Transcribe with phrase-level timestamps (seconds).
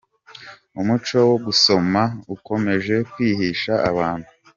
[0.79, 2.01] Umuco wo gusoma
[2.35, 4.27] ukomeje kwihisha abantu.